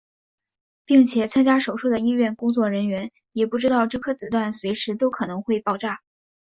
[0.83, 5.99] 并且参加手术的医院工作人员也不知道这颗子弹随时都可能会爆炸。